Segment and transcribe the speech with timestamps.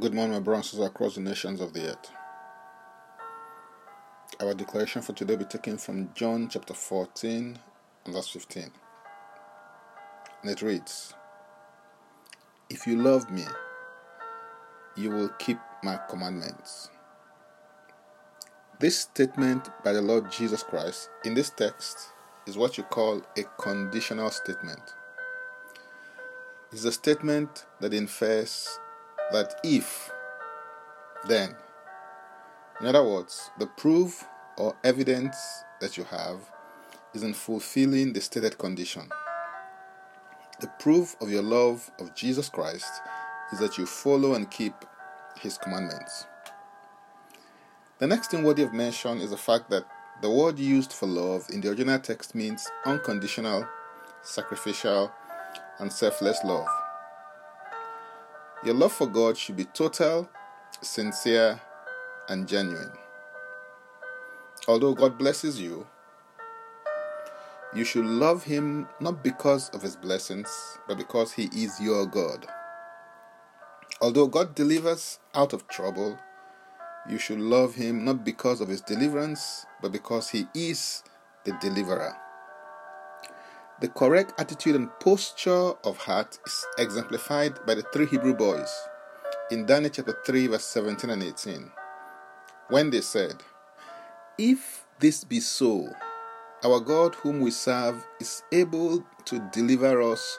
[0.00, 2.10] Good morning, my brothers across the nations of the earth.
[4.40, 7.58] Our declaration for today will be taken from John chapter 14
[8.06, 8.70] and verse 15.
[10.40, 11.12] And it reads
[12.70, 13.44] If you love me,
[14.96, 16.88] you will keep my commandments.
[18.80, 21.98] This statement by the Lord Jesus Christ in this text
[22.46, 24.94] is what you call a conditional statement.
[26.72, 28.78] It's a statement that infers
[29.32, 30.10] that if,
[31.26, 31.54] then.
[32.80, 34.24] In other words, the proof
[34.56, 35.36] or evidence
[35.80, 36.38] that you have
[37.14, 39.08] is in fulfilling the stated condition.
[40.60, 42.90] The proof of your love of Jesus Christ
[43.52, 44.74] is that you follow and keep
[45.40, 46.26] his commandments.
[47.98, 49.84] The next thing worthy of mention is the fact that
[50.22, 53.66] the word used for love in the original text means unconditional,
[54.22, 55.12] sacrificial,
[55.78, 56.68] and selfless love.
[58.64, 60.28] Your love for God should be total,
[60.80, 61.60] sincere,
[62.28, 62.92] and genuine.
[64.68, 65.84] Although God blesses you,
[67.74, 72.46] you should love Him not because of His blessings, but because He is your God.
[74.00, 76.16] Although God delivers out of trouble,
[77.10, 81.02] you should love Him not because of His deliverance, but because He is
[81.44, 82.14] the deliverer.
[83.82, 88.72] The correct attitude and posture of heart is exemplified by the three Hebrew boys
[89.50, 91.72] in Daniel chapter 3, verse 17 and 18,
[92.68, 93.42] when they said,
[94.38, 95.92] If this be so,
[96.62, 100.38] our God whom we serve is able to deliver us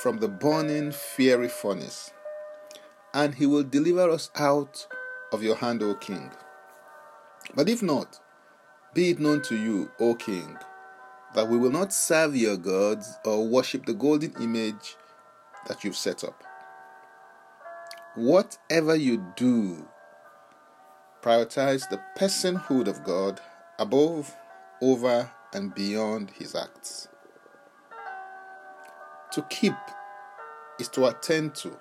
[0.00, 2.12] from the burning fiery furnace,
[3.14, 4.88] and he will deliver us out
[5.30, 6.32] of your hand, O king.
[7.54, 8.18] But if not,
[8.92, 10.58] be it known to you, O king,
[11.34, 14.96] that we will not serve your gods or worship the golden image
[15.66, 16.42] that you've set up.
[18.14, 19.88] Whatever you do,
[21.22, 23.40] prioritize the personhood of God
[23.78, 24.34] above,
[24.82, 27.08] over, and beyond his acts.
[29.32, 29.74] To keep
[30.78, 31.76] is to attend to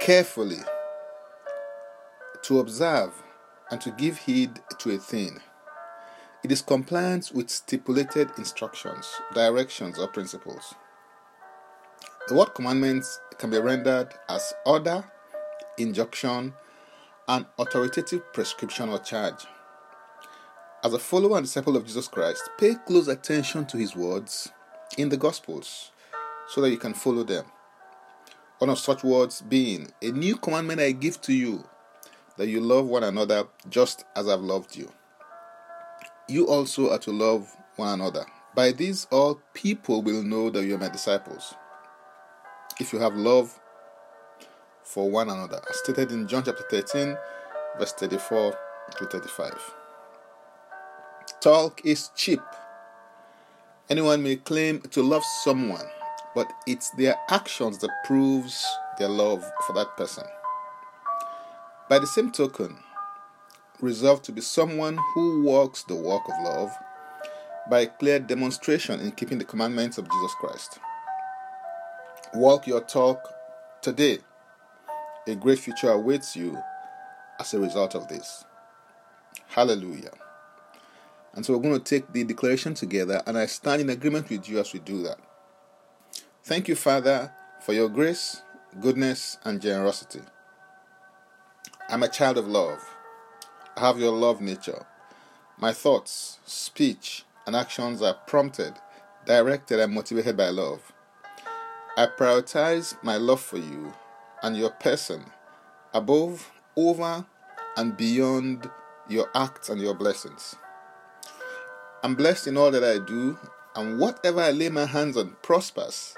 [0.00, 0.58] carefully,
[2.42, 3.12] to observe,
[3.70, 5.40] and to give heed to a thing.
[6.44, 10.74] It is compliance with stipulated instructions, directions, or principles.
[12.26, 15.04] The word commandments can be rendered as order,
[15.78, 16.52] injunction,
[17.28, 19.46] and authoritative prescription or charge.
[20.82, 24.50] As a follower and disciple of Jesus Christ, pay close attention to his words
[24.98, 25.92] in the Gospels
[26.48, 27.44] so that you can follow them.
[28.58, 31.68] One of such words being, A new commandment I give to you,
[32.36, 34.90] that you love one another just as I've loved you
[36.28, 38.24] you also are to love one another.
[38.54, 41.54] By this, all people will know that you are my disciples.
[42.80, 43.58] If you have love
[44.82, 47.16] for one another, as stated in John chapter 13,
[47.78, 48.56] verse 34
[48.98, 49.74] to 35.
[51.40, 52.40] Talk is cheap.
[53.88, 55.86] Anyone may claim to love someone,
[56.34, 58.64] but it's their actions that proves
[58.98, 60.24] their love for that person.
[61.88, 62.76] By the same token,
[63.82, 66.70] resolved to be someone who walks the walk of love
[67.68, 70.78] by clear demonstration in keeping the commandments of Jesus Christ.
[72.34, 73.18] Walk your talk
[73.82, 74.18] today.
[75.26, 76.56] A great future awaits you
[77.38, 78.44] as a result of this.
[79.48, 80.12] Hallelujah.
[81.34, 84.48] And so we're going to take the declaration together, and I stand in agreement with
[84.48, 85.18] you as we do that.
[86.44, 88.42] Thank you, Father, for your grace,
[88.80, 90.20] goodness, and generosity.
[91.88, 92.82] I'm a child of love
[93.76, 94.86] have your love nature.
[95.58, 98.74] My thoughts, speech, and actions are prompted,
[99.26, 100.92] directed, and motivated by love.
[101.96, 103.92] I prioritize my love for you
[104.42, 105.24] and your person
[105.94, 107.24] above, over,
[107.76, 108.70] and beyond
[109.08, 110.54] your acts and your blessings.
[112.02, 113.38] I'm blessed in all that I do,
[113.76, 116.14] and whatever I lay my hands on prospers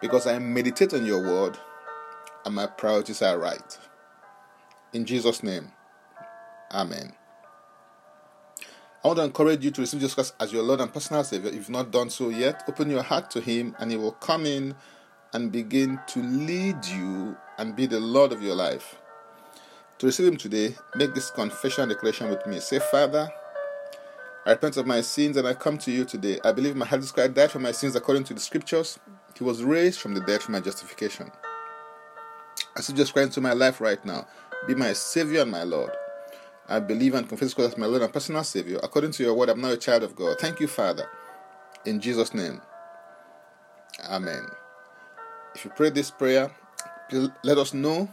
[0.00, 1.58] because I meditate on your word
[2.44, 3.78] and my priorities are right.
[4.92, 5.72] In Jesus' name.
[6.72, 7.12] Amen.
[9.04, 11.50] I want to encourage you to receive Jesus Christ as your Lord and personal Savior.
[11.50, 14.46] If you've not done so yet, open your heart to Him and He will come
[14.46, 14.74] in
[15.32, 18.96] and begin to lead you and be the Lord of your life.
[19.98, 22.58] To receive Him today, make this confession and declaration with me.
[22.58, 23.30] Say, Father,
[24.44, 26.40] I repent of my sins and I come to you today.
[26.44, 28.98] I believe my heart is Christ died for my sins according to the scriptures.
[29.38, 31.30] He was raised from the dead for my justification.
[32.76, 34.26] I see Jesus Christ into my life right now.
[34.66, 35.92] Be my Savior and my Lord.
[36.68, 38.80] I believe and confess Christ as my Lord and personal Savior.
[38.82, 40.38] According to your word, I'm now a child of God.
[40.40, 41.08] Thank you, Father.
[41.84, 42.60] In Jesus' name.
[44.04, 44.46] Amen.
[45.54, 46.50] If you pray this prayer,
[47.44, 48.10] let us know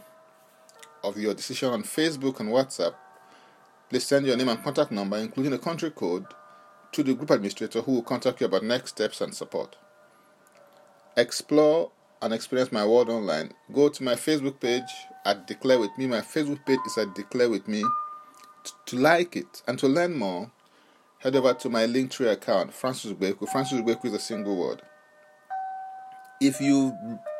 [1.02, 2.94] of your decision on Facebook and WhatsApp.
[3.90, 6.24] Please send your name and contact number, including the country code,
[6.92, 9.76] to the group administrator who will contact you about next steps and support.
[11.16, 11.90] Explore
[12.22, 13.52] and experience my world online.
[13.72, 14.82] Go to my Facebook page
[15.26, 16.06] at Declare With Me.
[16.06, 17.84] My Facebook page is at Declare With Me.
[18.94, 20.52] To like it and to learn more,
[21.18, 23.48] head over to my Linktree account, Francis Ubeku.
[23.48, 24.82] Francis Ubeku is a single word.
[26.40, 26.92] If you've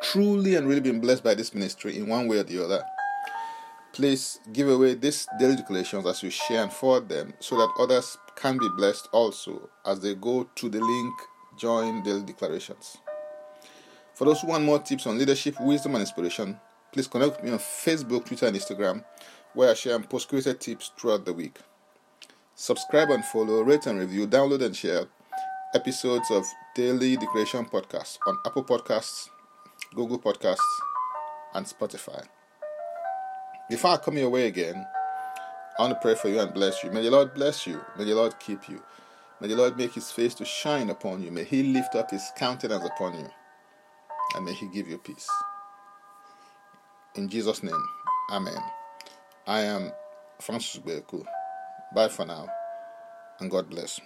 [0.03, 2.83] truly and really been blessed by this ministry in one way or the other,
[3.93, 8.17] please give away these daily declarations as you share and forward them so that others
[8.35, 11.15] can be blessed also as they go to the link
[11.57, 12.97] join daily declarations.
[14.13, 16.59] For those who want more tips on leadership, wisdom, and inspiration,
[16.91, 19.05] please connect with me on Facebook, Twitter, and Instagram,
[19.55, 21.57] where I share and post created tips throughout the week.
[22.55, 25.07] Subscribe and follow, rate and review, download and share
[25.73, 29.29] episodes of Daily Declaration Podcast on Apple Podcasts,
[29.93, 30.59] Google Podcasts,
[31.53, 32.25] and Spotify.
[33.69, 34.85] Before I come your way again,
[35.77, 36.91] I want to pray for you and bless you.
[36.91, 37.81] May the Lord bless you.
[37.97, 38.81] May the Lord keep you.
[39.41, 41.31] May the Lord make his face to shine upon you.
[41.31, 43.29] May he lift up his countenance upon you.
[44.35, 45.27] And may he give you peace.
[47.15, 47.83] In Jesus' name,
[48.31, 48.84] Amen.
[49.47, 49.91] I am
[50.41, 51.23] Francis Beku.
[51.93, 52.47] Bye for now,
[53.39, 53.99] and God bless.